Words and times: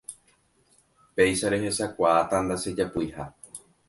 péicha 1.15 1.47
rehechakuaáta 1.53 2.35
ndachejapuiha 2.45 3.23